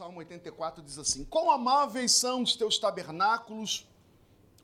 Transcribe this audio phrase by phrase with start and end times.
[0.00, 3.86] Salmo 84 diz assim: Quão amáveis são os teus tabernáculos,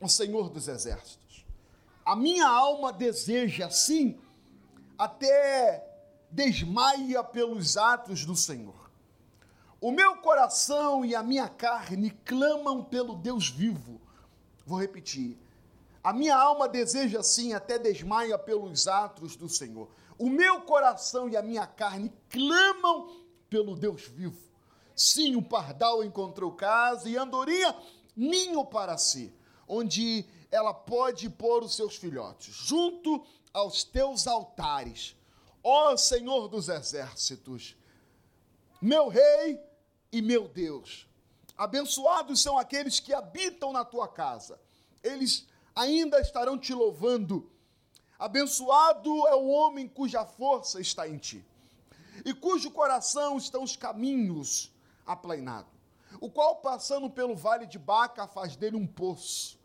[0.01, 1.45] o Senhor dos exércitos.
[2.03, 4.19] A minha alma deseja, sim,
[4.97, 5.87] até
[6.31, 8.89] desmaia pelos atos do Senhor.
[9.79, 14.01] O meu coração e a minha carne clamam pelo Deus vivo.
[14.65, 15.37] Vou repetir.
[16.03, 19.87] A minha alma deseja sim, até desmaia pelos atos do Senhor.
[20.17, 24.46] O meu coração e a minha carne clamam pelo Deus vivo.
[24.97, 27.75] Sim, o pardal encontrou casa e andorinha
[28.15, 29.31] ninho para si,
[29.67, 35.15] onde ela pode pôr os seus filhotes, junto aos teus altares.
[35.63, 37.77] Ó Senhor dos exércitos,
[38.81, 39.61] meu rei
[40.11, 41.07] e meu Deus.
[41.55, 44.59] Abençoados são aqueles que habitam na tua casa.
[45.03, 47.51] Eles ainda estarão te louvando.
[48.17, 51.45] Abençoado é o homem cuja força está em ti,
[52.25, 54.75] e cujo coração estão os caminhos
[55.07, 55.71] aplainados,
[56.21, 59.57] o qual, passando pelo vale de Baca, faz dele um poço.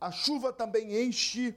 [0.00, 1.56] A chuva também enche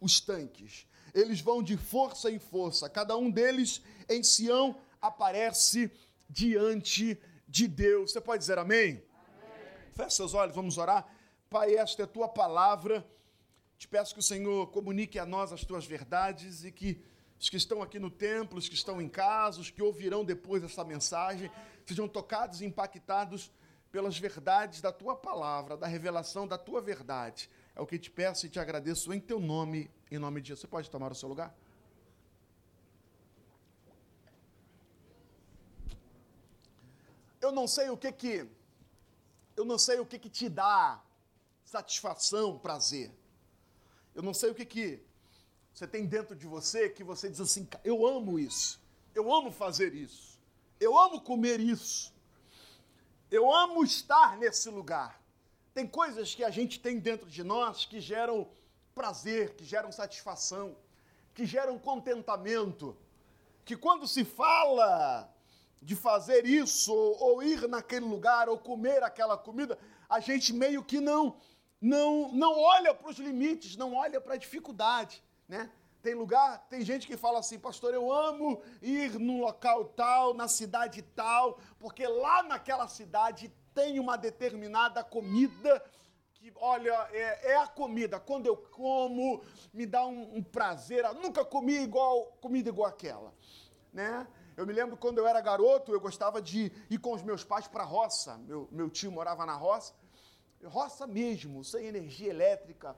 [0.00, 0.86] os tanques.
[1.14, 5.90] Eles vão de força em força, cada um deles em Sião aparece
[6.28, 8.12] diante de Deus.
[8.12, 8.90] Você pode dizer amém?
[8.90, 9.02] amém.
[9.92, 11.06] Feche seus olhos, vamos orar.
[11.48, 13.06] Pai, esta é a tua palavra.
[13.78, 17.00] Te peço que o Senhor comunique a nós as tuas verdades e que
[17.44, 20.64] os que estão aqui no templo, os que estão em casa, os que ouvirão depois
[20.64, 21.50] essa mensagem,
[21.84, 23.52] sejam tocados e impactados
[23.92, 27.50] pelas verdades da tua palavra, da revelação da tua verdade.
[27.76, 30.62] É o que te peço e te agradeço em teu nome, em nome de Jesus.
[30.62, 31.54] Você pode tomar o seu lugar?
[37.42, 38.48] Eu não sei o que que
[39.54, 40.98] eu não sei o que que te dá
[41.62, 43.12] satisfação, prazer.
[44.14, 45.04] Eu não sei o que que
[45.74, 48.80] você tem dentro de você que você diz assim: eu amo isso,
[49.12, 50.38] eu amo fazer isso,
[50.78, 52.14] eu amo comer isso,
[53.28, 55.20] eu amo estar nesse lugar.
[55.74, 58.48] Tem coisas que a gente tem dentro de nós que geram
[58.94, 60.76] prazer, que geram satisfação,
[61.34, 62.96] que geram contentamento,
[63.64, 65.28] que quando se fala
[65.82, 69.76] de fazer isso, ou, ir naquele lugar, ou comer aquela comida,
[70.08, 71.36] a gente meio que não
[71.80, 75.70] não, não olha para os limites, não olha para a dificuldade, né?
[76.02, 80.48] Tem lugar, tem gente que fala assim, pastor, eu amo ir num local tal, na
[80.48, 85.82] cidade tal, porque lá naquela cidade tem uma determinada comida
[86.34, 88.20] que, olha, é, é a comida.
[88.20, 91.04] Quando eu como, me dá um, um prazer.
[91.04, 93.32] Eu nunca comi igual comida igual aquela,
[93.92, 94.26] né?
[94.56, 97.66] Eu me lembro quando eu era garoto, eu gostava de ir com os meus pais
[97.66, 98.36] para a roça.
[98.46, 99.94] Meu, meu tio morava na roça
[100.66, 102.96] roça mesmo, sem energia elétrica,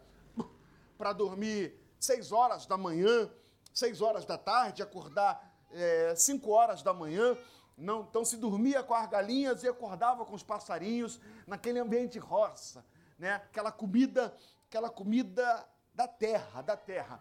[0.96, 3.30] para dormir seis horas da manhã,
[3.72, 7.36] seis horas da tarde, acordar é, cinco horas da manhã.
[7.76, 12.84] Não, então se dormia com as galinhas e acordava com os passarinhos naquele ambiente roça,
[13.18, 13.34] né?
[13.34, 14.34] Aquela comida,
[14.66, 17.20] aquela comida da terra, da terra.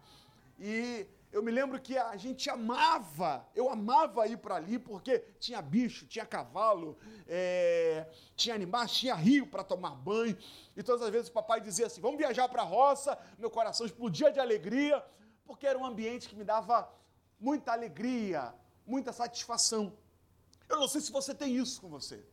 [0.58, 5.62] E eu me lembro que a gente amava, eu amava ir para ali porque tinha
[5.62, 8.08] bicho, tinha cavalo, é,
[8.38, 10.38] tinha animais, tinha rio para tomar banho.
[10.78, 13.20] E todas as vezes o papai dizia assim: vamos viajar para a roça.
[13.38, 15.04] Meu coração explodia de alegria,
[15.46, 16.90] porque era um ambiente que me dava
[17.38, 18.54] muita alegria,
[18.88, 19.92] muita satisfação.
[20.70, 22.26] Eu não sei se você tem isso com você.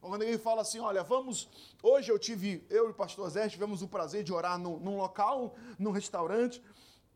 [0.00, 1.48] Quando alguém fala assim, olha, vamos.
[1.80, 4.96] Hoje eu tive, eu e o pastor Zé tivemos o prazer de orar num, num
[4.96, 6.60] local, num restaurante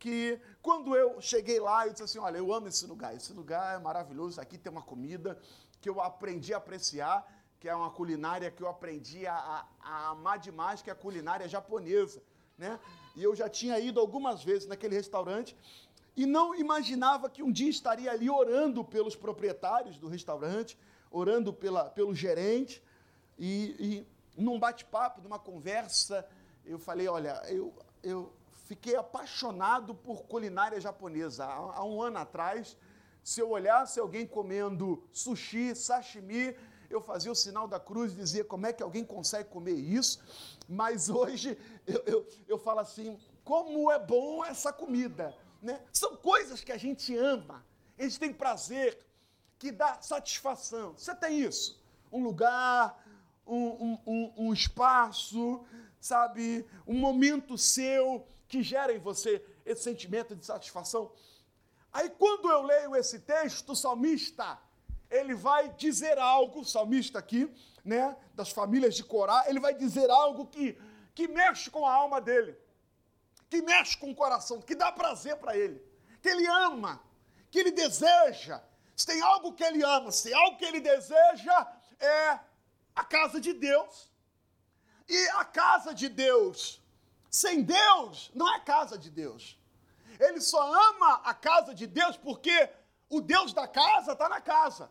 [0.05, 3.75] que quando eu cheguei lá, eu disse assim: olha, eu amo esse lugar, esse lugar
[3.75, 5.41] é maravilhoso, aqui tem uma comida
[5.81, 7.27] que eu aprendi a apreciar,
[7.59, 11.49] que é uma culinária que eu aprendi a, a amar demais, que é a culinária
[11.49, 12.23] japonesa,
[12.59, 12.79] né?
[13.17, 15.57] E eu já tinha ido algumas vezes naquele restaurante
[16.15, 20.79] e não imaginava que um dia estaria ali orando pelos proprietários do restaurante,
[21.11, 22.83] orando pela, pelo gerente,
[23.39, 24.05] e,
[24.37, 26.29] e num bate-papo, numa conversa,
[26.67, 27.73] eu falei, olha, eu,
[28.03, 28.31] eu
[28.65, 31.45] fiquei apaixonado por culinária japonesa.
[31.45, 32.77] Há, um ano atrás,
[33.23, 36.57] se eu olhasse alguém comendo sushi, sashimi,
[36.91, 40.19] eu fazia o sinal da cruz e dizia como é que alguém consegue comer isso.
[40.69, 45.35] Mas hoje eu, eu, eu falo assim, como é bom essa comida.
[45.61, 45.81] Né?
[45.93, 47.65] São coisas que a gente ama,
[47.99, 48.99] a gente tem prazer,
[49.59, 50.93] que dá satisfação.
[50.97, 51.83] Você tem isso?
[52.12, 53.03] Um lugar,
[53.47, 55.65] um, um, um, espaço,
[56.00, 56.67] sabe?
[56.87, 61.12] Um momento seu que gera em você esse sentimento de satisfação.
[61.93, 64.58] Aí quando eu leio esse texto, o salmista,
[65.11, 67.52] ele vai dizer algo, o salmista aqui,
[67.85, 70.79] né, das famílias de Corá, ele vai dizer algo que,
[71.14, 72.56] que mexe com a alma dele,
[73.49, 75.81] que mexe com o coração, que dá prazer para ele,
[76.20, 77.00] que ele ama,
[77.50, 78.61] que ele deseja.
[78.97, 82.40] Se tem algo que ele ama, se tem algo que ele deseja, é
[82.94, 84.11] a casa de Deus.
[85.08, 86.81] E a casa de Deus,
[87.35, 89.59] sem Deus, não é casa de Deus.
[90.21, 92.57] Ele só ama a casa de Deus porque
[93.11, 94.89] o Deus da casa está na casa.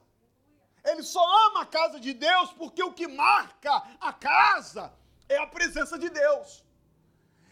[0.84, 4.94] Ele só ama a casa de Deus porque o que marca a casa
[5.30, 6.66] é a presença de Deus.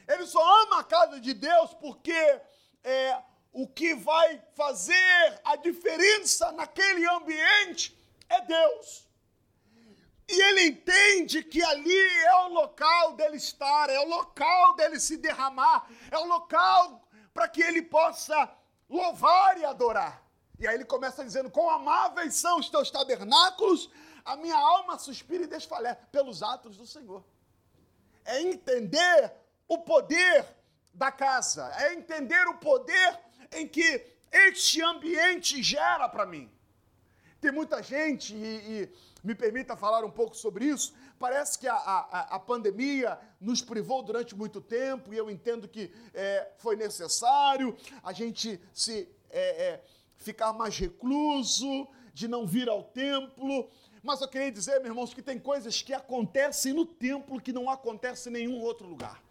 [0.10, 2.22] Ele só ama a casa de Deus porque
[2.84, 3.24] é,
[3.54, 7.98] o que vai fazer a diferença naquele ambiente
[8.28, 9.08] é Deus.
[10.32, 15.18] E ele entende que ali é o local dele estar, é o local dele se
[15.18, 18.50] derramar, é o local para que ele possa
[18.90, 20.24] louvar e adorar.
[20.58, 23.90] E aí ele começa dizendo: Quão amáveis são os teus tabernáculos,
[24.24, 27.24] a minha alma suspira e desfalece pelos atos do Senhor.
[28.24, 29.34] É entender
[29.68, 30.46] o poder
[30.94, 33.20] da casa, é entender o poder
[33.52, 36.50] em que este ambiente gera para mim.
[37.42, 41.76] Tem muita gente, e, e, me permita falar um pouco sobre isso, parece que a,
[41.76, 47.76] a, a pandemia nos privou durante muito tempo, e eu entendo que é, foi necessário
[48.04, 49.84] a gente se é, é,
[50.18, 53.70] ficar mais recluso, de não vir ao templo.
[54.04, 57.70] Mas eu queria dizer, meus irmãos, que tem coisas que acontecem no templo que não
[57.70, 59.22] acontecem em nenhum outro lugar.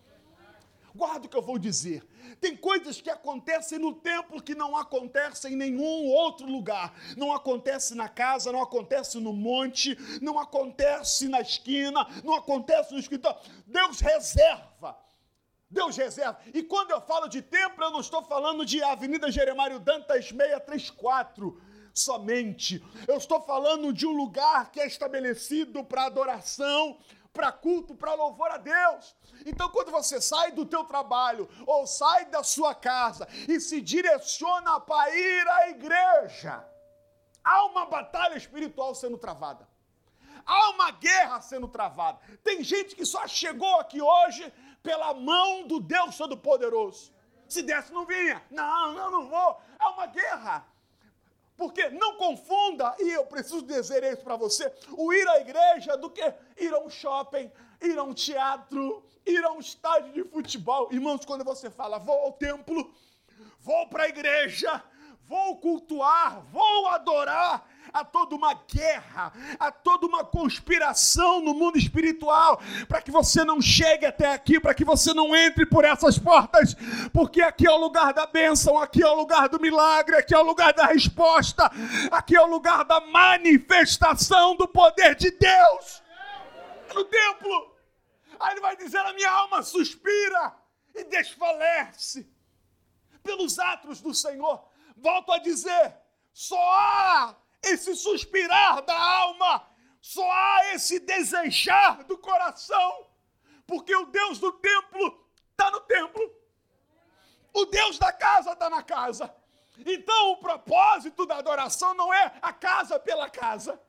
[0.95, 2.05] Guarda o que eu vou dizer.
[2.41, 6.95] Tem coisas que acontecem no templo que não acontecem em nenhum outro lugar.
[7.17, 12.99] Não acontece na casa, não acontece no monte, não acontece na esquina, não acontece no
[12.99, 13.39] escritório.
[13.67, 14.99] Deus reserva.
[15.71, 16.39] Deus reserva.
[16.53, 21.71] E quando eu falo de templo, eu não estou falando de Avenida Jeremário Dantas 634
[21.95, 22.83] somente.
[23.07, 26.99] Eu estou falando de um lugar que é estabelecido para adoração,
[27.33, 29.17] para culto, para louvor a Deus.
[29.47, 34.81] Então, quando você sai do teu trabalho ou sai da sua casa e se direciona
[34.81, 36.65] para ir à igreja,
[37.45, 39.69] há uma batalha espiritual sendo travada.
[40.45, 42.19] Há uma guerra sendo travada.
[42.43, 44.53] Tem gente que só chegou aqui hoje
[44.83, 47.13] pela mão do Deus Todo-Poderoso.
[47.49, 48.43] Se desse, não vinha.
[48.51, 49.61] Não, não, não vou.
[49.79, 50.67] É uma guerra.
[51.61, 56.09] Porque não confunda, e eu preciso dizer isso para você, o ir à igreja do
[56.09, 56.25] que
[56.57, 57.53] ir a um shopping,
[57.83, 60.89] ir a um teatro, ir a um estádio de futebol.
[60.91, 62.91] Irmãos, quando você fala, vou ao templo,
[63.59, 64.83] vou para a igreja,
[65.29, 72.61] vou cultuar, vou adorar, há toda uma guerra, há toda uma conspiração no mundo espiritual
[72.89, 76.75] para que você não chegue até aqui, para que você não entre por essas portas,
[77.13, 80.39] porque aqui é o lugar da bênção, aqui é o lugar do milagre, aqui é
[80.39, 81.71] o lugar da resposta,
[82.11, 86.03] aqui é o lugar da manifestação do poder de Deus
[86.95, 87.77] no templo.
[88.39, 90.55] Aí ele vai dizer: a minha alma suspira
[90.95, 92.29] e desfalece
[93.23, 94.65] pelos atos do Senhor.
[94.97, 95.95] Volto a dizer:
[96.33, 99.67] só há esse suspirar da alma,
[100.01, 103.07] só há esse desejar do coração,
[103.67, 106.35] porque o Deus do templo está no templo,
[107.53, 109.35] o Deus da casa está na casa.
[109.85, 113.81] Então o propósito da adoração não é a casa pela casa,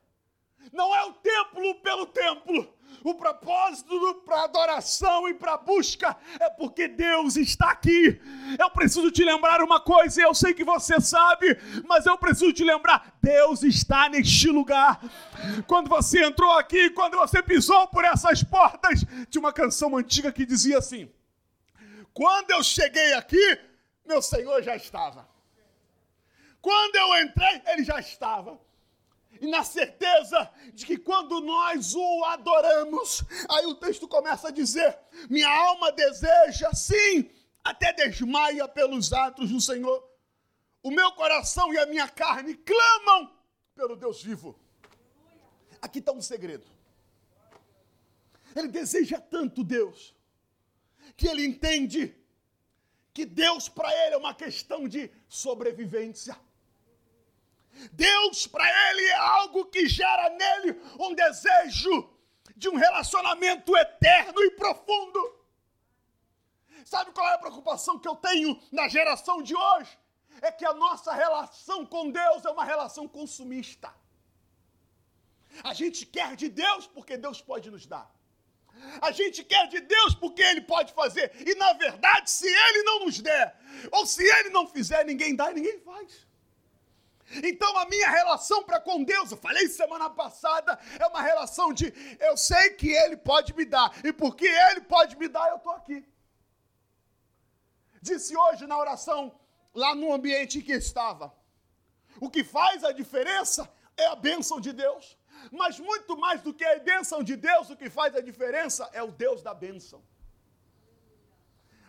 [0.72, 6.86] não é o templo pelo templo, o propósito para adoração e para busca é porque
[6.86, 8.20] Deus está aqui.
[8.58, 12.62] Eu preciso te lembrar uma coisa, eu sei que você sabe, mas eu preciso te
[12.62, 15.00] lembrar: Deus está neste lugar.
[15.66, 20.46] Quando você entrou aqui, quando você pisou por essas portas, tinha uma canção antiga que
[20.46, 21.10] dizia assim:
[22.12, 23.58] Quando eu cheguei aqui,
[24.04, 25.28] meu Senhor já estava.
[26.60, 28.60] Quando eu entrei, ele já estava
[29.42, 34.96] e na certeza de que quando nós o adoramos, aí o texto começa a dizer:
[35.28, 37.28] minha alma deseja, sim,
[37.64, 40.08] até desmaia pelos atos do Senhor.
[40.80, 43.36] O meu coração e a minha carne clamam
[43.74, 44.56] pelo Deus vivo.
[45.80, 46.66] Aqui está um segredo.
[48.54, 50.14] Ele deseja tanto Deus,
[51.16, 52.14] que ele entende
[53.12, 56.38] que Deus para ele é uma questão de sobrevivência.
[57.92, 62.10] Deus para ele é algo que gera nele um desejo
[62.56, 65.42] de um relacionamento eterno e profundo.
[66.84, 69.98] Sabe qual é a preocupação que eu tenho na geração de hoje?
[70.40, 73.92] É que a nossa relação com Deus é uma relação consumista.
[75.62, 78.10] A gente quer de Deus porque Deus pode nos dar.
[79.00, 81.30] A gente quer de Deus porque Ele pode fazer.
[81.46, 83.56] E na verdade, se Ele não nos der,
[83.90, 86.26] ou se Ele não fizer, ninguém dá e ninguém faz.
[87.42, 91.92] Então a minha relação para com Deus, eu falei semana passada, é uma relação de
[92.20, 95.72] eu sei que Ele pode me dar, e porque Ele pode me dar, eu estou
[95.72, 96.04] aqui.
[98.00, 99.38] Disse hoje na oração,
[99.72, 101.32] lá no ambiente em que estava,
[102.20, 105.18] o que faz a diferença é a bênção de Deus.
[105.50, 109.02] Mas muito mais do que a bênção de Deus, o que faz a diferença é
[109.02, 110.02] o Deus da bênção.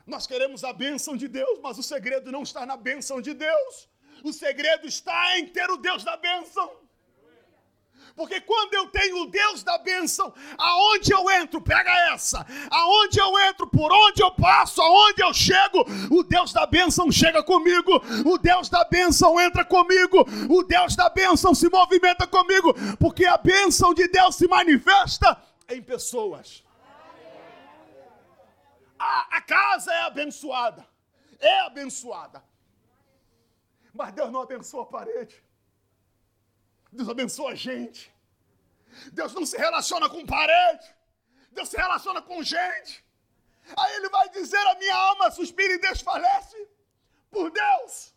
[0.06, 3.90] Nós queremos a bênção de Deus, mas o segredo não está na bênção de Deus.
[4.24, 6.72] O segredo está em ter o Deus da bênção.
[8.16, 13.40] Porque quando eu tenho o Deus da bênção, aonde eu entro, pega essa, aonde eu
[13.40, 17.92] entro, por onde eu passo, aonde eu chego, o Deus da bênção chega comigo,
[18.26, 23.38] o Deus da bênção entra comigo, o Deus da bênção se movimenta comigo, porque a
[23.38, 26.64] bênção de Deus se manifesta em pessoas.
[29.00, 30.88] A, a casa é abençoada,
[31.40, 32.44] é abençoada,
[33.94, 35.44] mas Deus não abençoa a parede.
[36.92, 38.14] Deus abençoa a gente.
[39.12, 40.88] Deus não se relaciona com parede.
[41.52, 43.06] Deus se relaciona com gente.
[43.78, 46.68] Aí ele vai dizer: a minha alma suspira e desfalece
[47.30, 48.14] por Deus.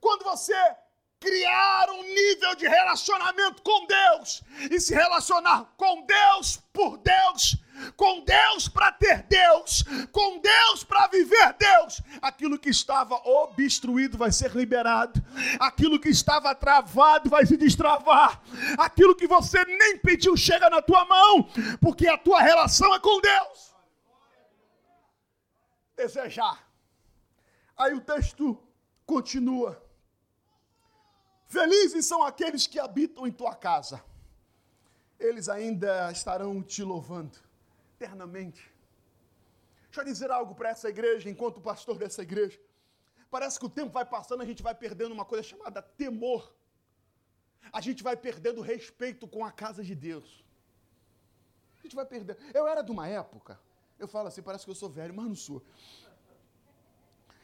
[0.00, 0.76] Quando você
[1.20, 7.56] criar um nível de relacionamento com Deus e se relacionar com Deus por Deus,
[7.94, 14.32] com Deus para ter Deus, com Deus para viver Deus, aquilo que estava obstruído vai
[14.32, 15.22] ser liberado,
[15.58, 18.42] aquilo que estava travado vai se destravar,
[18.78, 21.46] aquilo que você nem pediu chega na tua mão,
[21.82, 23.74] porque a tua relação é com Deus.
[25.94, 26.66] Desejar.
[27.76, 28.58] Aí o texto
[29.04, 29.89] continua.
[31.50, 34.00] Felizes são aqueles que habitam em tua casa.
[35.18, 37.36] Eles ainda estarão te louvando
[37.96, 38.62] eternamente.
[39.86, 42.56] Deixa eu dizer algo para essa igreja, enquanto pastor dessa igreja.
[43.28, 46.54] Parece que o tempo vai passando, a gente vai perdendo uma coisa chamada temor.
[47.72, 50.44] A gente vai perdendo respeito com a casa de Deus.
[51.80, 52.38] A gente vai perdendo.
[52.54, 53.58] Eu era de uma época,
[53.98, 55.60] eu falo assim, parece que eu sou velho, mas não sou.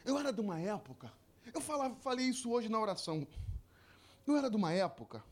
[0.05, 1.11] Eu era de uma época,
[1.53, 3.27] eu falava, falei isso hoje na oração.
[4.27, 5.23] Eu era de uma época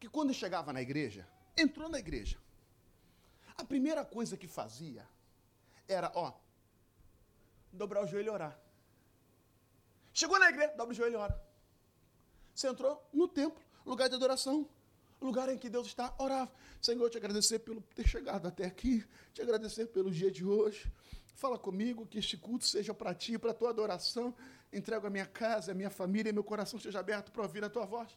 [0.00, 2.36] que quando chegava na igreja, entrou na igreja,
[3.56, 5.06] a primeira coisa que fazia
[5.86, 6.32] era, ó,
[7.72, 8.58] dobrar o joelho e orar.
[10.12, 11.50] Chegou na igreja, dobra o joelho e ora.
[12.52, 14.68] Você entrou no templo, lugar de adoração,
[15.20, 16.50] lugar em que Deus está, orava.
[16.82, 20.90] Senhor, te agradecer pelo ter chegado até aqui, te agradecer pelo dia de hoje.
[21.36, 24.34] Fala comigo que este culto seja para ti, para a tua adoração.
[24.72, 27.84] Entrego a minha casa, a minha família, meu coração seja aberto para ouvir a tua
[27.84, 28.16] voz.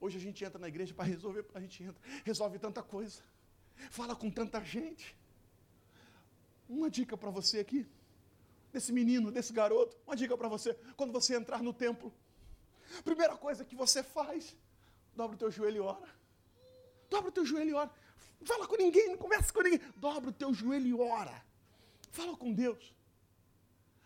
[0.00, 3.22] Hoje a gente entra na igreja para resolver, a gente entra, resolve tanta coisa.
[3.90, 5.16] Fala com tanta gente.
[6.68, 7.86] Uma dica para você aqui,
[8.72, 12.12] desse menino, desse garoto, uma dica para você, quando você entrar no templo,
[13.04, 14.56] primeira coisa que você faz,
[15.16, 16.08] dobra o teu joelho e ora.
[17.08, 17.90] Dobra o teu joelho e ora.
[18.44, 19.80] Fala com ninguém, não conversa com ninguém.
[19.96, 21.44] Dobra o teu joelho e ora.
[22.10, 22.94] Fala com Deus.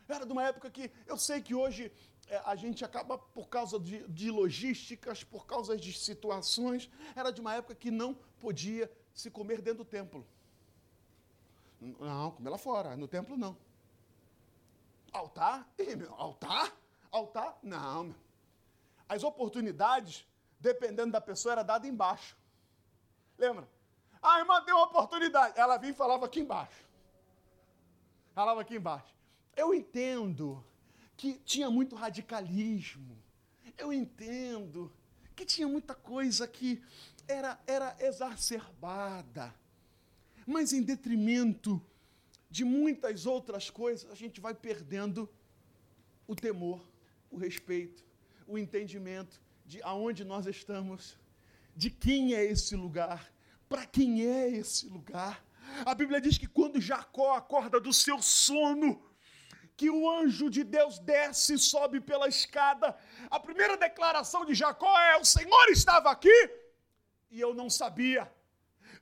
[0.08, 1.90] Era de uma época que eu sei que hoje
[2.28, 7.40] é, a gente acaba, por causa de, de, logísticas, por causa de situações, era de
[7.40, 10.26] uma época que não podia se comer dentro do templo.
[11.80, 13.56] Não, comer lá fora, no templo não.
[15.12, 15.68] Altar?
[15.78, 16.73] Ih, meu, altar?
[17.11, 17.58] Altar?
[17.62, 18.04] Não.
[18.04, 18.16] Meu.
[19.08, 20.26] As oportunidades,
[20.58, 22.37] dependendo da pessoa, era dada embaixo.
[23.38, 23.68] Lembra?
[24.23, 25.58] A irmã deu uma oportunidade.
[25.58, 26.84] Ela vinha e falava aqui embaixo.
[28.34, 29.13] Falava aqui embaixo.
[29.56, 30.64] Eu entendo
[31.16, 33.16] que tinha muito radicalismo.
[33.76, 34.92] Eu entendo
[35.34, 36.82] que tinha muita coisa que
[37.26, 39.54] era, era exacerbada.
[40.46, 41.82] Mas em detrimento
[42.50, 45.28] de muitas outras coisas, a gente vai perdendo
[46.26, 46.80] o temor,
[47.30, 48.04] o respeito,
[48.46, 51.16] o entendimento de aonde nós estamos,
[51.75, 53.32] de quem é esse lugar,
[53.68, 55.44] para quem é esse lugar.
[55.84, 59.02] A Bíblia diz que quando Jacó acorda do seu sono,
[59.76, 62.96] que o anjo de Deus desce e sobe pela escada.
[63.30, 66.50] A primeira declaração de Jacó é: O Senhor estava aqui
[67.30, 68.32] e eu não sabia.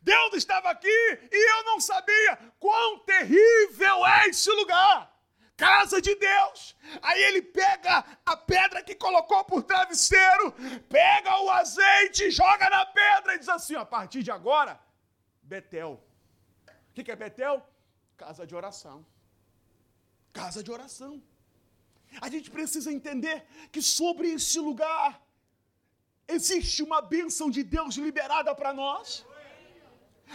[0.00, 0.88] Deus estava aqui
[1.30, 2.38] e eu não sabia.
[2.58, 5.10] Quão terrível é esse lugar!
[5.56, 6.74] Casa de Deus.
[7.02, 10.52] Aí ele pega a pedra que colocou por travesseiro,
[10.88, 14.80] pega o azeite, joga na pedra e diz assim: a partir de agora,
[15.42, 16.02] Betel.
[16.88, 17.62] O que é Betel?
[18.16, 19.04] Casa de oração
[20.32, 21.22] casa de oração.
[22.20, 25.20] A gente precisa entender que sobre esse lugar
[26.28, 29.24] existe uma bênção de Deus liberada para nós.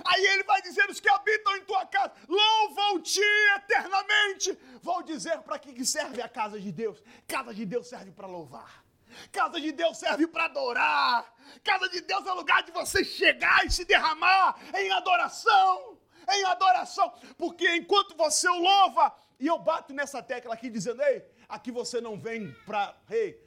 [0.03, 3.21] Aí ele vai dizer: os que habitam em tua casa, louvam-te
[3.57, 4.57] eternamente.
[4.81, 7.01] Vou dizer para que serve a casa de Deus.
[7.27, 8.85] Casa de Deus serve para louvar.
[9.31, 11.33] Casa de Deus serve para adorar.
[11.63, 15.97] Casa de Deus é lugar de você chegar e se derramar em adoração.
[16.29, 17.11] Em adoração.
[17.37, 22.01] Porque enquanto você o louva, e eu bato nessa tecla aqui dizendo: ei, aqui você
[22.01, 23.39] não vem para hey,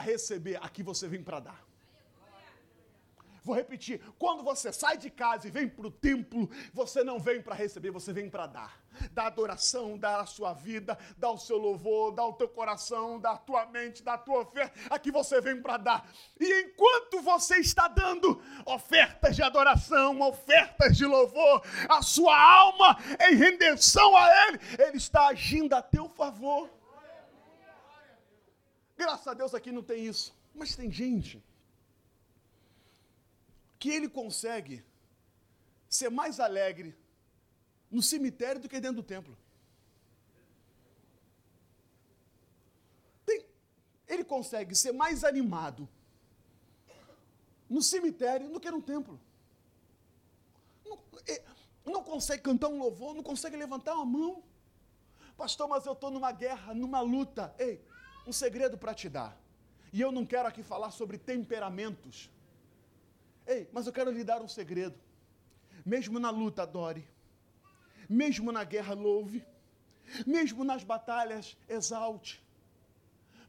[0.00, 1.65] receber, aqui você vem para dar.
[3.46, 4.00] Vou repetir.
[4.18, 7.92] Quando você sai de casa e vem para o templo, você não vem para receber,
[7.92, 8.82] você vem para dar.
[9.12, 13.32] Dá adoração, dá a sua vida, dá o seu louvor, dá o teu coração, dá
[13.32, 14.76] a tua mente, dá a tua oferta.
[14.90, 16.10] Aqui você vem para dar.
[16.40, 22.98] E enquanto você está dando ofertas de adoração, ofertas de louvor, a sua alma
[23.30, 26.68] em rendição a Ele, Ele está agindo a teu favor.
[28.96, 30.34] Graças a Deus aqui não tem isso.
[30.52, 31.44] Mas tem gente
[33.78, 34.84] que ele consegue
[35.88, 36.96] ser mais alegre
[37.90, 39.36] no cemitério do que dentro do templo.
[43.24, 43.44] Tem,
[44.08, 45.88] ele consegue ser mais animado
[47.68, 49.20] no cemitério do que no templo.
[50.84, 51.42] Não, é,
[51.84, 54.42] não consegue cantar um louvor, não consegue levantar uma mão.
[55.36, 57.54] Pastor, mas eu estou numa guerra, numa luta.
[57.58, 57.84] Ei,
[58.26, 59.38] um segredo para te dar.
[59.92, 62.30] E eu não quero aqui falar sobre temperamentos.
[63.46, 64.98] Ei, mas eu quero lhe dar um segredo.
[65.84, 67.06] Mesmo na luta, adore.
[68.08, 69.44] Mesmo na guerra, louve.
[70.26, 72.44] Mesmo nas batalhas, exalte.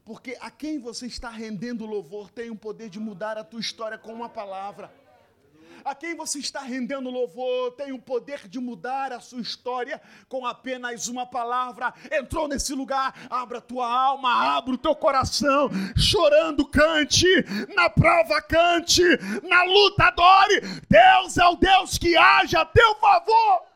[0.04, 3.98] Porque a quem você está rendendo louvor tem o poder de mudar a tua história
[3.98, 4.90] com uma palavra
[5.84, 10.46] a quem você está rendendo louvor tem o poder de mudar a sua história com
[10.46, 11.92] apenas uma palavra.
[12.10, 17.26] Entrou nesse lugar, abra tua alma, abra o teu coração, chorando, cante,
[17.74, 19.02] na prova, cante,
[19.42, 20.60] na luta, adore.
[20.88, 23.68] Deus é o Deus que age a teu favor.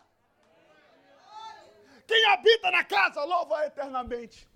[2.06, 4.48] Quem habita na casa, louva eternamente.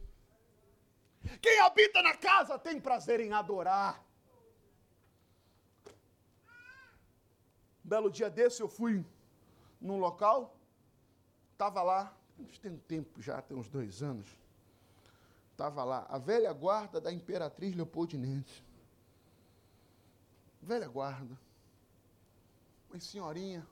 [1.40, 4.05] Quem habita na casa tem prazer em adorar.
[7.86, 9.06] Um belo dia desse eu fui
[9.80, 10.56] num local,
[11.52, 12.12] estava lá,
[12.60, 14.26] tem um tempo já, tem uns dois anos,
[15.52, 18.60] estava lá a velha guarda da Imperatriz Leopoldinense.
[20.60, 21.38] Velha guarda.
[22.92, 23.62] As senhorinhas.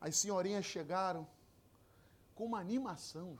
[0.00, 1.26] As senhorinhas chegaram
[2.36, 3.36] com uma animação.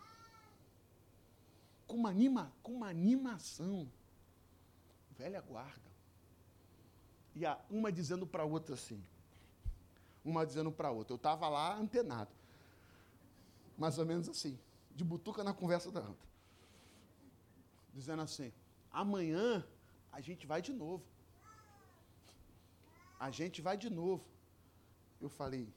[1.87, 3.89] Com uma, anima, com uma animação.
[5.17, 5.90] Velha guarda.
[7.35, 9.03] E a uma dizendo para a outra assim.
[10.25, 11.13] Uma dizendo para a outra.
[11.13, 12.31] Eu estava lá antenado.
[13.79, 14.59] Mais ou menos assim.
[14.95, 16.29] De butuca na conversa da outra.
[17.95, 18.53] Dizendo assim:
[18.93, 19.65] amanhã
[20.13, 21.05] a gente vai de novo.
[23.19, 24.25] A gente vai de novo.
[25.21, 25.69] Eu falei,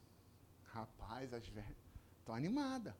[0.66, 1.76] rapaz, as velhas
[2.20, 2.94] estão animadas.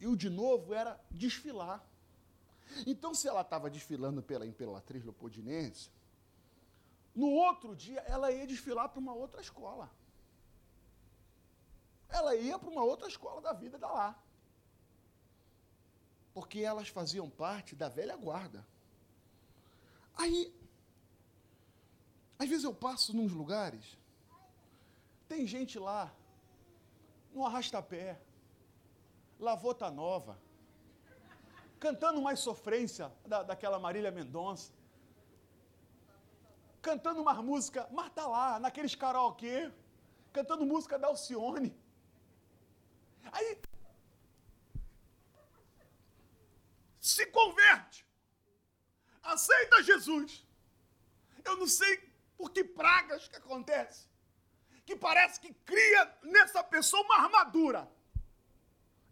[0.00, 1.84] E o de novo era desfilar.
[2.86, 5.90] Então, se ela estava desfilando pela Imperatriz Leopoldinense,
[7.18, 9.90] no outro dia, ela ia desfilar para uma outra escola.
[12.08, 14.22] Ela ia para uma outra escola da vida da lá.
[16.32, 18.64] Porque elas faziam parte da velha guarda.
[20.14, 20.54] Aí,
[22.38, 23.98] às vezes eu passo nos lugares,
[25.26, 26.14] tem gente lá,
[27.34, 28.22] no arrastapé,
[29.40, 30.38] lavota nova,
[31.80, 34.77] cantando mais sofrência da, daquela Marília Mendonça
[36.80, 39.70] cantando uma música, mas tá lá, naqueles karaokê,
[40.32, 41.76] cantando música da Alcione.
[43.32, 43.60] Aí
[47.00, 48.06] se converte,
[49.22, 50.46] aceita Jesus.
[51.44, 54.08] Eu não sei por que pragas que acontece,
[54.84, 57.90] que parece que cria nessa pessoa uma armadura.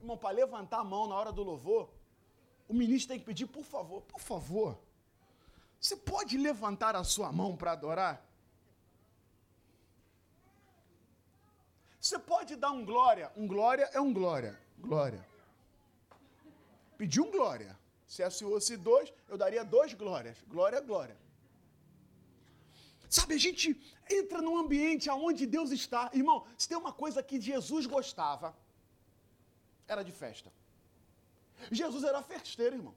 [0.00, 1.90] Irmão, para levantar a mão na hora do louvor,
[2.68, 4.79] o ministro tem que pedir, por favor, por favor,
[5.80, 8.24] você pode levantar a sua mão para adorar?
[12.00, 13.32] Você pode dar um glória.
[13.36, 14.58] Um glória é um glória.
[14.78, 15.26] Glória.
[16.96, 17.76] Pediu um glória.
[18.06, 20.36] Se é fosse dois, eu daria dois glórias.
[20.46, 21.16] Glória, glória.
[23.08, 26.10] Sabe, a gente entra num ambiente aonde Deus está.
[26.12, 28.56] Irmão, se tem uma coisa que Jesus gostava,
[29.86, 30.52] era de festa.
[31.70, 32.94] Jesus era festeiro, irmão.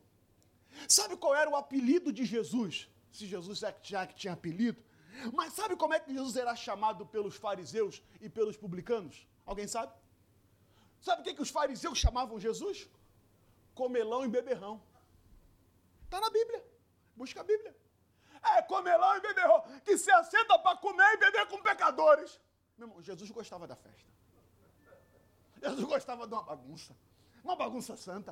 [0.88, 2.90] Sabe qual era o apelido de Jesus?
[3.12, 4.82] Se Jesus já que tinha apelido.
[5.34, 9.28] Mas sabe como é que Jesus era chamado pelos fariseus e pelos publicanos?
[9.46, 9.94] Alguém sabe?
[11.02, 12.88] Sabe o que, que os fariseus chamavam Jesus?
[13.74, 14.82] Comelão e beberrão.
[16.06, 16.64] Está na Bíblia.
[17.16, 17.76] Busca a Bíblia.
[18.42, 22.40] É comelão e beberrão, que se assenta para comer e beber com pecadores.
[22.78, 24.10] Meu irmão, Jesus gostava da festa.
[25.62, 26.96] Jesus gostava de uma bagunça.
[27.44, 28.32] Uma bagunça santa.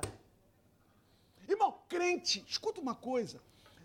[1.48, 3.40] Irmão, crente, escuta uma coisa.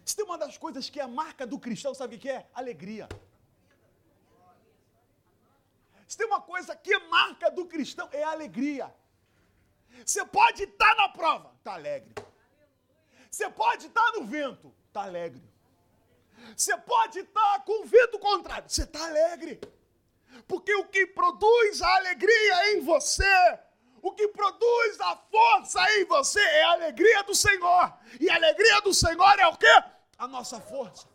[0.05, 2.45] Se tem uma das coisas que é a marca do cristão, sabe o que é?
[2.53, 3.07] Alegria.
[6.07, 8.93] Se tem uma coisa que é marca do cristão, é alegria.
[10.05, 12.13] Você pode estar na prova, está alegre.
[13.31, 15.41] Você pode estar no vento, está alegre.
[16.55, 19.59] Você pode estar com o vento contrário, você está alegre.
[20.47, 23.59] Porque o que produz a alegria em você,
[24.03, 27.93] o que produz a força em você é a alegria do Senhor.
[28.19, 29.83] E a alegria do Senhor é o quê?
[30.17, 31.07] A nossa força.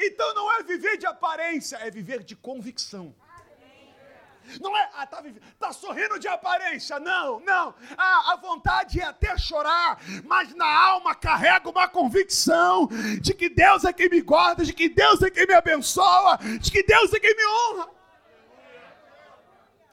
[0.00, 3.14] Então não é viver de aparência, é viver de convicção.
[4.62, 5.22] Não é, ah, tá,
[5.58, 6.98] tá sorrindo de aparência.
[6.98, 7.74] Não, não.
[7.98, 12.88] Ah, a vontade é até chorar, mas na alma carrega uma convicção
[13.20, 16.70] de que Deus é quem me guarda, de que Deus é quem me abençoa, de
[16.70, 17.97] que Deus é quem me honra.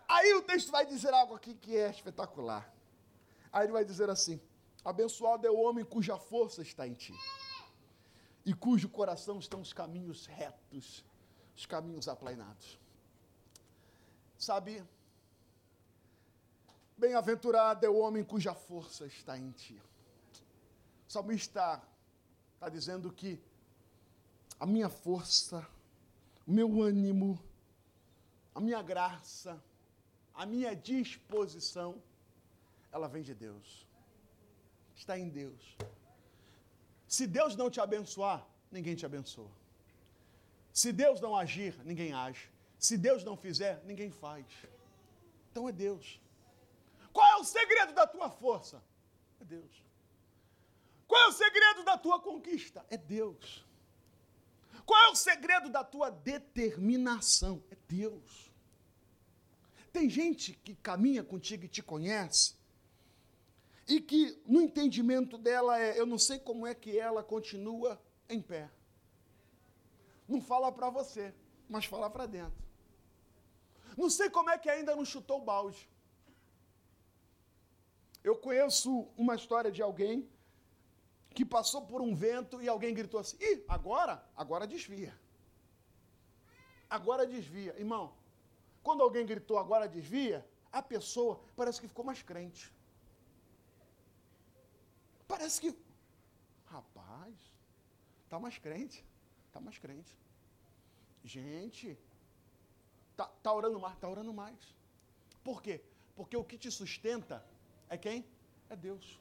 [0.08, 2.72] Aí o texto vai dizer algo aqui que é espetacular.
[3.52, 4.40] Aí ele vai dizer assim:
[4.84, 7.14] Abençoado é o homem cuja força está em ti,
[8.46, 11.04] e cujo coração estão os caminhos retos,
[11.56, 12.80] os caminhos aplainados.
[14.38, 14.84] Sabe,
[16.96, 19.82] bem-aventurado é o homem cuja força está em ti.
[21.08, 21.82] O salmista
[22.54, 23.42] está dizendo que
[24.60, 25.68] a minha força,
[26.46, 27.40] o meu ânimo,
[28.54, 29.62] a minha graça,
[30.36, 32.02] a minha disposição,
[32.92, 33.88] ela vem de Deus.
[34.96, 35.78] Está em Deus.
[37.08, 39.52] Se Deus não te abençoar, ninguém te abençoa.
[40.74, 42.50] Se Deus não agir, ninguém age.
[42.78, 44.46] Se Deus não fizer, ninguém faz.
[45.52, 46.20] Então é Deus.
[47.14, 48.84] Qual é o segredo da tua força?
[49.40, 49.84] É Deus.
[51.08, 52.86] Qual é o segredo da tua conquista?
[52.90, 53.66] É Deus.
[54.86, 57.64] Qual é o segredo da tua determinação?
[57.72, 58.52] É Deus.
[59.96, 62.56] Tem gente que caminha contigo e te conhece,
[63.88, 68.42] e que no entendimento dela é: eu não sei como é que ela continua em
[68.42, 68.70] pé.
[70.28, 71.34] Não fala para você,
[71.70, 72.62] mas fala para dentro.
[73.96, 75.90] Não sei como é que ainda não chutou o balde.
[78.22, 80.30] Eu conheço uma história de alguém
[81.30, 84.22] que passou por um vento e alguém gritou assim: Ih, agora?
[84.36, 85.18] Agora desvia.
[86.90, 87.74] Agora desvia.
[87.80, 88.14] Irmão,
[88.86, 90.38] quando alguém gritou agora desvia,
[90.72, 92.64] a pessoa parece que ficou mais crente.
[95.28, 95.76] Parece que,
[96.66, 97.34] rapaz,
[98.30, 99.04] tá mais crente,
[99.52, 100.16] tá mais crente.
[101.24, 101.98] Gente,
[103.18, 104.60] tá, tá orando mais, tá orando mais.
[105.44, 105.82] Por quê?
[106.16, 107.44] Porque o que te sustenta
[107.90, 108.24] é quem?
[108.70, 109.20] É Deus.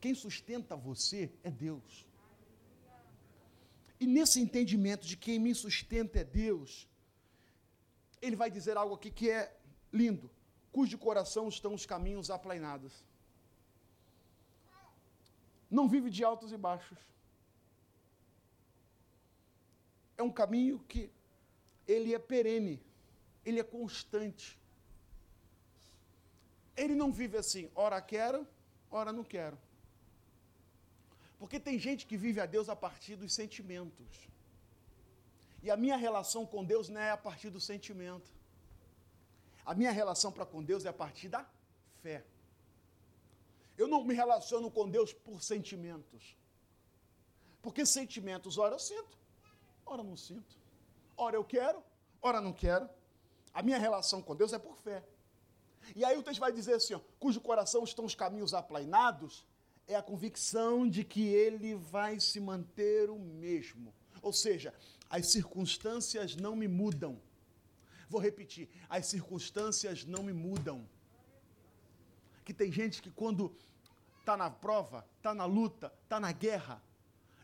[0.00, 2.04] Quem sustenta você é Deus.
[4.00, 6.88] E nesse entendimento de quem me sustenta é Deus,
[8.26, 9.54] ele vai dizer algo aqui que é
[9.92, 10.30] lindo,
[10.72, 12.92] cujo coração estão os caminhos aplainados.
[15.70, 16.98] Não vive de altos e baixos.
[20.16, 21.10] É um caminho que
[21.86, 22.80] ele é perene,
[23.44, 24.58] ele é constante.
[26.76, 28.46] Ele não vive assim, ora quero,
[28.90, 29.58] ora não quero.
[31.38, 34.33] Porque tem gente que vive a Deus a partir dos sentimentos.
[35.64, 38.30] E a minha relação com Deus não é a partir do sentimento.
[39.64, 41.42] A minha relação para com Deus é a partir da
[42.02, 42.22] fé.
[43.78, 46.36] Eu não me relaciono com Deus por sentimentos.
[47.62, 49.16] Porque sentimentos, ora eu sinto,
[49.86, 50.54] ora não sinto.
[51.16, 51.82] Ora eu quero,
[52.20, 52.86] ora não quero.
[53.54, 55.02] A minha relação com Deus é por fé.
[55.96, 59.46] E aí o texto vai dizer assim, ó, cujo coração estão os caminhos aplainados,
[59.88, 63.94] é a convicção de que ele vai se manter o mesmo.
[64.24, 64.72] Ou seja,
[65.10, 67.20] as circunstâncias não me mudam.
[68.08, 70.88] Vou repetir, as circunstâncias não me mudam.
[72.42, 73.54] Que tem gente que quando
[74.20, 76.82] está na prova, está na luta, está na guerra,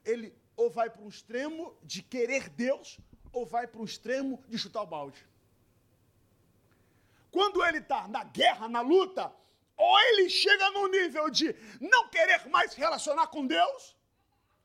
[0.07, 2.99] ele ou vai para um extremo de querer Deus,
[3.31, 5.27] ou vai para um extremo de chutar o balde.
[7.31, 9.31] Quando ele está na guerra, na luta,
[9.77, 13.97] ou ele chega no nível de não querer mais se relacionar com Deus,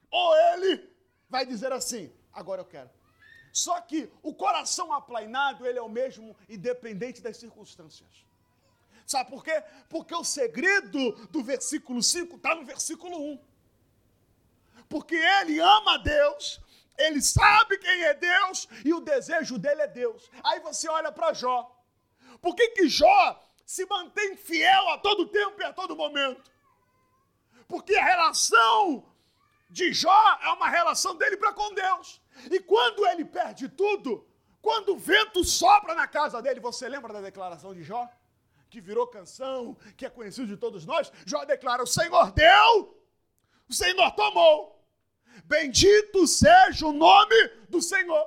[0.10, 0.95] ou ele
[1.36, 2.90] vai dizer assim: agora eu quero.
[3.52, 8.14] Só que o coração aplainado, ele é o mesmo independente das circunstâncias.
[9.06, 9.64] Sabe por quê?
[9.90, 13.40] Porque o segredo do versículo 5 está no versículo 1.
[14.90, 16.60] Porque ele ama Deus,
[16.98, 20.30] ele sabe quem é Deus e o desejo dele é Deus.
[20.44, 21.58] Aí você olha para Jó.
[22.42, 23.24] Por que, que Jó
[23.66, 26.52] se mantém fiel a todo tempo e a todo momento?
[27.68, 29.06] Porque a relação
[29.70, 32.22] de Jó é uma relação dele para com Deus.
[32.52, 34.28] E quando ele perde tudo,
[34.62, 38.10] quando o vento sopra na casa dele, você lembra da declaração de Jó?
[38.70, 41.12] Que virou canção, que é conhecido de todos nós.
[41.26, 43.04] Jó declara: O Senhor deu,
[43.70, 44.76] o Senhor tomou.
[45.44, 47.36] Bendito seja o nome
[47.70, 48.26] do Senhor.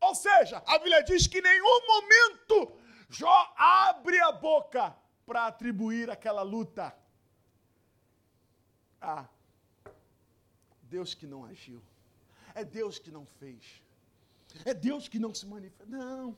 [0.00, 4.96] Ou seja, a Bíblia diz que em nenhum momento Jó abre a boca
[5.26, 6.94] para atribuir aquela luta
[9.00, 9.26] a
[10.90, 11.82] Deus que não agiu.
[12.54, 13.82] é Deus que não fez.
[14.64, 15.84] É Deus que não se manifesta.
[15.86, 16.36] Não.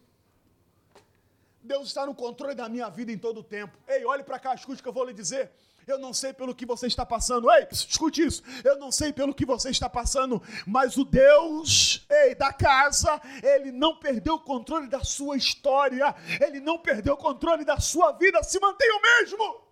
[1.62, 3.78] Deus está no controle da minha vida em todo o tempo.
[3.86, 5.50] Ei, olhe para cá, escute o que eu vou lhe dizer.
[5.86, 7.50] Eu não sei pelo que você está passando.
[7.50, 8.42] Ei, escute isso.
[8.64, 13.70] Eu não sei pelo que você está passando, mas o Deus, ei, da casa, ele
[13.70, 16.14] não perdeu o controle da sua história.
[16.40, 18.42] Ele não perdeu o controle da sua vida.
[18.42, 19.69] Se mantém o mesmo.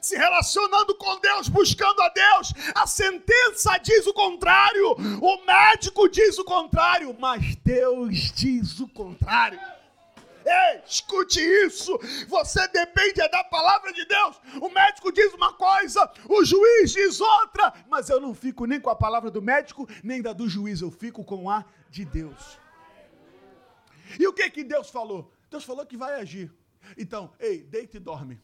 [0.00, 2.52] Se relacionando com Deus, buscando a Deus.
[2.74, 4.92] A sentença diz o contrário.
[5.20, 9.58] O médico diz o contrário, mas Deus diz o contrário.
[10.46, 11.98] Ei, escute isso.
[12.28, 14.40] Você depende da palavra de Deus.
[14.60, 18.90] O médico diz uma coisa, o juiz diz outra, mas eu não fico nem com
[18.90, 22.58] a palavra do médico, nem da do juiz, eu fico com a de Deus.
[24.18, 25.32] E o que que Deus falou?
[25.50, 26.52] Deus falou que vai agir.
[26.98, 28.38] Então, ei, deita e dorme.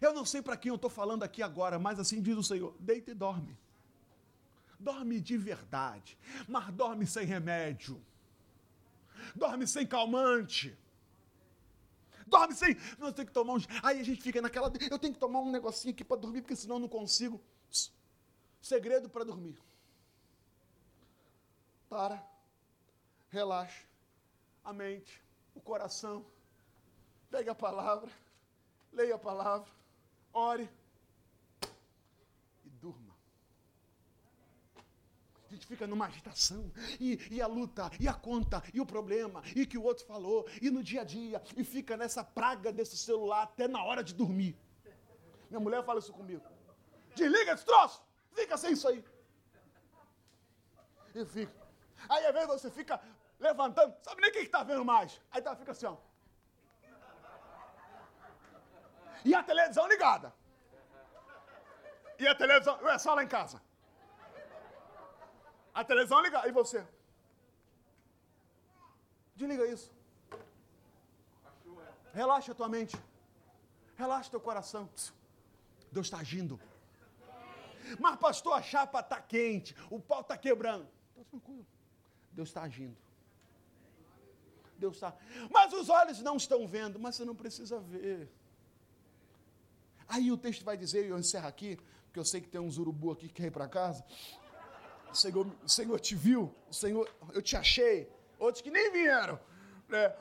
[0.00, 2.74] Eu não sei para quem eu estou falando aqui agora, mas assim diz o Senhor:
[2.78, 3.56] deita e dorme.
[4.78, 8.00] Dorme de verdade, mas dorme sem remédio
[9.34, 10.76] dorme sem calmante.
[12.26, 12.76] Dorme sem.
[12.98, 13.58] Não, eu que tomar um.
[13.82, 14.70] Aí a gente fica naquela.
[14.90, 17.40] Eu tenho que tomar um negocinho aqui para dormir, porque senão eu não consigo.
[18.60, 19.58] Segredo para dormir.
[21.88, 22.22] Para.
[23.30, 23.86] Relaxa.
[24.64, 25.22] A mente,
[25.54, 26.24] o coração.
[27.30, 28.10] Pegue a palavra.
[28.92, 29.70] Leia a palavra.
[30.38, 30.70] Ore.
[35.48, 36.70] A gente fica numa agitação,
[37.00, 40.46] e, e, a luta, e a conta, e o problema, e que o outro falou,
[40.60, 44.12] e no dia a dia, e fica nessa praga desse celular até na hora de
[44.12, 44.54] dormir.
[45.48, 46.44] Minha mulher fala isso comigo.
[47.14, 49.02] Desliga esse troço, fica sem isso aí.
[51.14, 51.66] E fica.
[52.10, 53.00] Aí às vezes você fica
[53.40, 55.18] levantando, sabe nem quem está vendo mais.
[55.30, 55.96] Aí tá, fica assim, ó.
[59.24, 60.32] E a televisão ligada.
[62.18, 63.60] E a televisão, é só lá em casa.
[65.72, 66.46] A televisão liga.
[66.48, 66.86] E você?
[69.36, 69.92] Desliga isso.
[72.12, 72.96] Relaxa a tua mente.
[73.96, 74.88] Relaxa teu coração.
[75.92, 76.60] Deus está agindo.
[77.98, 80.86] Mas, pastor, a chapa está quente, o pau está quebrando.
[81.10, 81.66] Está tranquilo.
[82.32, 82.96] Deus está agindo.
[84.76, 85.16] Deus está.
[85.50, 88.30] Mas os olhos não estão vendo, mas você não precisa ver.
[90.08, 92.78] Aí o texto vai dizer, e eu encerro aqui, porque eu sei que tem uns
[92.78, 94.02] urubu aqui que quer ir para casa.
[95.12, 98.10] O Senhor, o Senhor te viu, o Senhor, eu te achei.
[98.38, 99.38] Outros que nem vieram.
[99.88, 100.14] Né?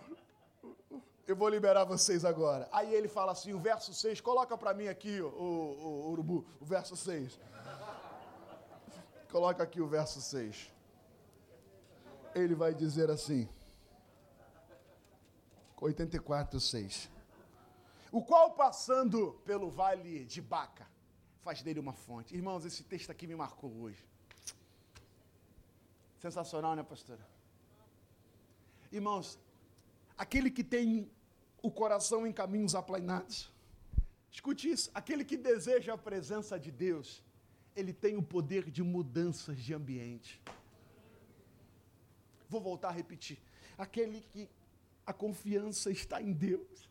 [1.25, 2.67] Eu vou liberar vocês agora.
[2.71, 6.45] Aí ele fala assim, o verso 6, coloca para mim aqui, o, o, o urubu,
[6.59, 7.39] o verso 6.
[9.31, 10.71] Coloca aqui o verso 6.
[12.33, 13.47] Ele vai dizer assim,
[15.79, 17.09] 84, 6.
[18.17, 20.87] O qual passando pelo vale de Baca,
[21.43, 22.33] faz dele uma fonte.
[22.33, 24.03] Irmãos, esse texto aqui me marcou hoje.
[26.17, 27.23] Sensacional, né, pastora?
[28.91, 29.37] Irmãos,
[30.17, 31.11] aquele que tem
[31.61, 33.53] o coração em caminhos aplainados,
[34.31, 37.23] escute isso: aquele que deseja a presença de Deus,
[37.75, 40.41] ele tem o poder de mudanças de ambiente.
[42.49, 43.37] Vou voltar a repetir:
[43.77, 44.49] aquele que
[45.05, 46.87] a confiança está em Deus,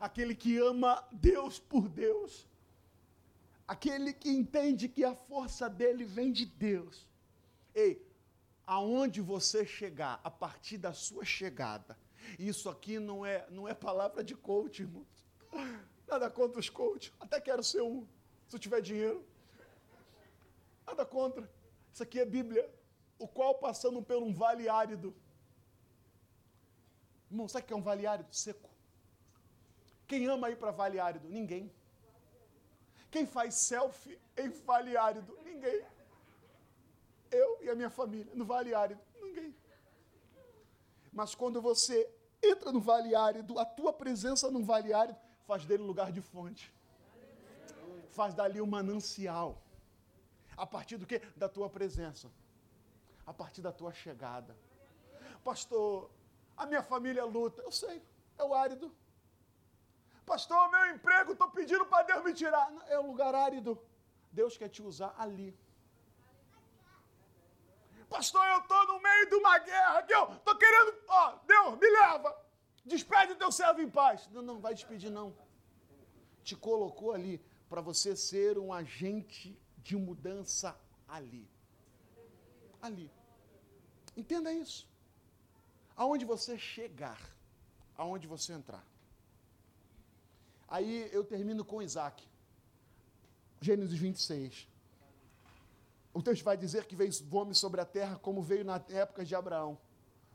[0.00, 2.46] aquele que ama Deus por Deus,
[3.66, 7.06] aquele que entende que a força dele vem de Deus.
[7.74, 8.04] Ei,
[8.66, 11.96] aonde você chegar, a partir da sua chegada.
[12.38, 15.06] Isso aqui não é, não é palavra de coach, irmão.
[16.06, 17.12] Nada contra os coaches.
[17.20, 18.06] Até quero ser um,
[18.48, 19.24] se eu tiver dinheiro.
[20.86, 21.48] Nada contra.
[21.92, 22.68] Isso aqui é Bíblia.
[23.18, 25.14] O qual passando por um vale árido.
[27.30, 28.32] Irmão, sabe o que é um vale árido?
[28.32, 28.75] Seco.
[30.06, 31.28] Quem ama ir para vale árido?
[31.28, 31.72] Ninguém.
[33.10, 35.38] Quem faz selfie em vale árido?
[35.44, 35.84] Ninguém.
[37.30, 39.54] Eu e a minha família, no Vale Árido, ninguém.
[41.12, 42.08] Mas quando você
[42.42, 46.20] entra no Vale Árido, a tua presença no Vale Árido faz dele um lugar de
[46.20, 46.72] fonte.
[48.10, 49.62] Faz dali um manancial.
[50.56, 51.18] A partir do que?
[51.36, 52.30] Da tua presença.
[53.26, 54.56] A partir da tua chegada.
[55.44, 56.10] Pastor,
[56.56, 57.62] a minha família luta.
[57.62, 58.02] Eu sei,
[58.38, 58.90] é o árido.
[60.26, 62.68] Pastor, meu emprego, estou pedindo para Deus me tirar.
[62.88, 63.80] É um lugar árido.
[64.32, 65.56] Deus quer te usar ali.
[68.08, 70.94] Pastor, eu estou no meio de uma guerra que eu estou querendo.
[71.06, 72.36] Ó, oh, Deus, me leva.
[72.84, 74.28] Despede o teu servo em paz.
[74.32, 75.36] Não, não vai despedir, não.
[76.42, 81.48] Te colocou ali para você ser um agente de mudança ali.
[82.82, 83.10] Ali.
[84.16, 84.88] Entenda isso.
[85.96, 87.20] Aonde você chegar,
[87.96, 88.84] aonde você entrar.
[90.68, 92.26] Aí eu termino com Isaac.
[93.60, 94.68] Gênesis 26.
[96.12, 99.34] o texto vai dizer que veio fome sobre a terra como veio na época de
[99.34, 99.78] Abraão.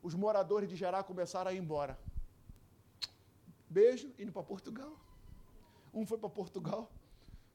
[0.01, 1.97] Os moradores de Gerá começaram a ir embora.
[3.69, 4.99] Beijo, indo para Portugal.
[5.93, 6.91] Um foi para Portugal,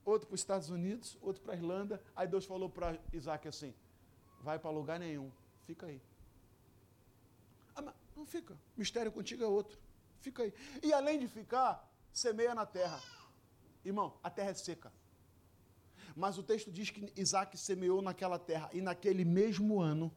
[0.05, 2.03] outro para os Estados Unidos, outro para a Irlanda.
[2.15, 3.75] Aí Deus falou para Isaac assim:
[4.41, 5.31] vai para lugar nenhum,
[5.65, 6.01] fica aí.
[7.75, 9.79] Ah, mas não fica, mistério contigo é outro,
[10.21, 10.53] fica aí.
[10.83, 13.03] E além de ficar, semeia na terra.
[13.85, 14.91] Irmão, a terra é seca.
[16.15, 20.11] Mas o texto diz que Isaac semeou naquela terra e naquele mesmo ano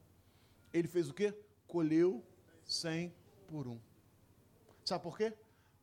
[0.71, 1.37] ele fez o quê?
[1.67, 2.25] Colheu
[2.65, 3.13] cem
[3.49, 3.77] por um.
[4.85, 5.33] Sabe por quê?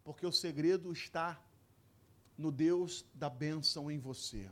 [0.03, 1.39] Porque o segredo está
[2.39, 4.49] no Deus da bênção em você.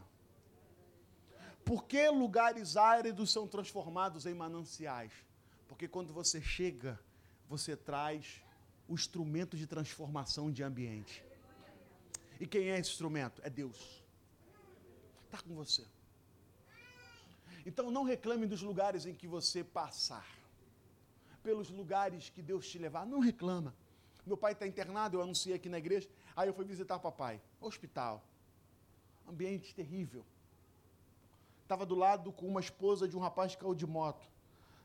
[1.64, 5.12] Por que lugares áridos são transformados em mananciais?
[5.66, 7.00] Porque quando você chega,
[7.48, 8.42] você traz
[8.86, 11.24] o instrumento de transformação de ambiente.
[12.40, 13.40] E quem é instrumento?
[13.44, 14.04] É Deus
[15.34, 15.84] está com você.
[17.66, 20.26] Então não reclame dos lugares em que você passar.
[21.42, 23.74] Pelos lugares que Deus te levar, não reclama.
[24.24, 26.08] Meu pai está internado, eu anunciei aqui na igreja.
[26.36, 27.40] Aí eu fui visitar o papai.
[27.60, 28.22] Hospital.
[29.28, 30.24] Ambiente terrível.
[31.62, 34.26] Estava do lado com uma esposa de um rapaz que caiu de moto.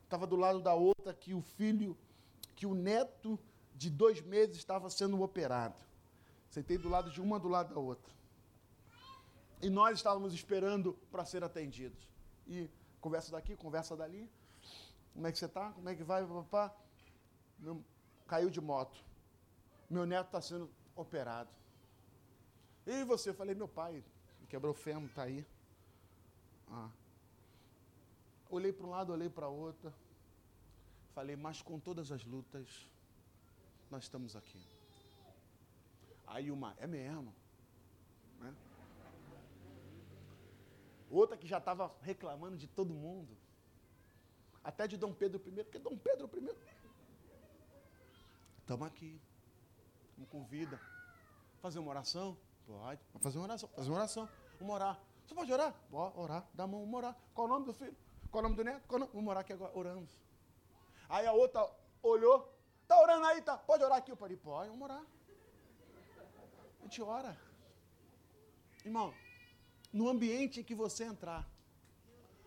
[0.03, 1.95] Estava do lado da outra que o filho,
[2.55, 3.39] que o neto
[3.75, 5.88] de dois meses estava sendo operado.
[6.49, 8.12] Sentei do lado de uma, do lado da outra.
[9.62, 12.09] E nós estávamos esperando para ser atendidos.
[12.47, 12.69] E
[13.01, 14.29] conversa daqui, conversa dali.
[15.13, 15.71] Como é que você está?
[15.71, 16.75] Como é que vai, papá?
[17.59, 17.83] Meu,
[18.27, 19.03] caiu de moto.
[19.89, 21.49] Meu neto está sendo operado.
[22.85, 23.29] E você?
[23.29, 24.03] Eu falei, meu pai
[24.49, 25.45] quebrou o fêmur, está aí.
[26.71, 26.89] Ah.
[28.49, 29.93] Olhei para um lado, olhei para outro.
[31.13, 32.89] Falei, mas com todas as lutas,
[33.91, 34.78] nós estamos aqui.
[36.29, 37.33] Aí uma, é mesmo.
[38.39, 38.55] Né?
[41.09, 43.35] Outra que já estava reclamando de todo mundo.
[44.63, 46.55] Até de Dom Pedro I, porque Dom Pedro I.
[48.59, 49.19] Estamos aqui.
[50.09, 50.79] Estamos com vida.
[51.61, 52.37] Fazer uma oração?
[52.67, 53.01] Pode.
[53.19, 53.69] Fazer uma oração.
[53.69, 54.29] Fazer uma oração.
[54.59, 54.99] Vamos orar.
[55.25, 55.73] Você pode orar?
[55.89, 56.47] Pode orar.
[56.53, 57.17] Dá a mão, vamos orar.
[57.33, 57.95] Qual o nome do filho?
[58.29, 58.87] Qual o nome do neto?
[58.87, 59.11] Qual o nome?
[59.13, 59.75] Vamos orar aqui agora.
[59.75, 60.11] Oramos.
[61.09, 61.67] Aí a outra
[62.03, 62.55] olhou.
[62.83, 63.57] Está orando aí, tá?
[63.57, 64.11] Pode orar aqui.
[64.11, 65.03] Eu falei, pode, vamos orar.
[66.79, 67.37] A gente ora.
[68.85, 69.13] Irmão,
[69.91, 71.47] no ambiente em que você entrar,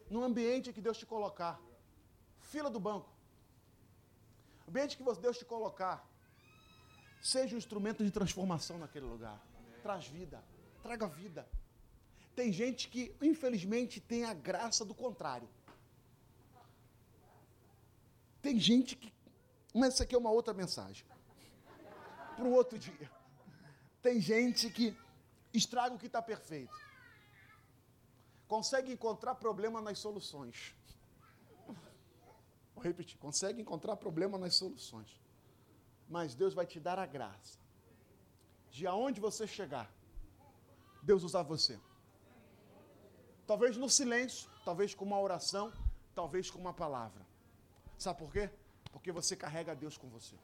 [0.09, 1.61] no ambiente em que Deus te colocar,
[2.41, 3.11] fila do banco,
[4.69, 6.07] ambiente que Deus te colocar,
[7.23, 9.41] seja um instrumento de transformação naquele lugar.
[9.83, 10.43] Traz vida,
[10.83, 11.49] traga vida.
[12.35, 15.49] Tem gente que, infelizmente, tem a graça do contrário.
[18.41, 19.13] Tem gente que.
[19.75, 21.07] Mas essa aqui é uma outra mensagem.
[22.37, 23.11] Para um outro dia.
[24.03, 24.97] Tem gente que
[25.55, 26.93] estraga o que está perfeito
[28.53, 30.75] consegue encontrar problema nas soluções.
[32.75, 35.19] Vou repetir, consegue encontrar problema nas soluções.
[36.07, 37.59] Mas Deus vai te dar a graça
[38.71, 39.91] de aonde você chegar,
[41.03, 41.81] Deus usar você.
[43.47, 45.73] Talvez no silêncio, talvez com uma oração,
[46.15, 47.27] talvez com uma palavra.
[47.97, 48.51] Sabe por quê?
[48.93, 50.37] Porque você carrega Deus com você.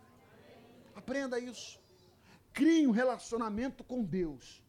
[0.95, 1.79] Aprenda isso.
[2.59, 4.61] Crie um relacionamento com Deus.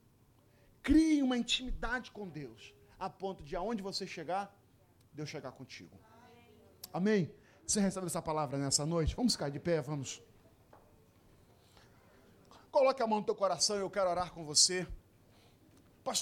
[0.84, 4.56] Crie uma intimidade com Deus a ponto de aonde você chegar,
[5.12, 5.97] Deus chegar contigo.
[6.93, 7.34] Amém?
[7.65, 9.15] Você recebe essa palavra nessa noite?
[9.15, 10.21] Vamos ficar de pé, vamos.
[12.69, 14.88] Coloque a mão no teu coração, eu quero orar com você.